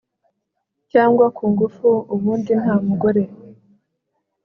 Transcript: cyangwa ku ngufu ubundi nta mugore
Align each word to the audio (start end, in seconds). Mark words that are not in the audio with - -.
cyangwa 0.91 1.25
ku 1.35 1.43
ngufu 1.51 1.89
ubundi 2.13 2.51
nta 2.61 2.75
mugore 2.85 3.23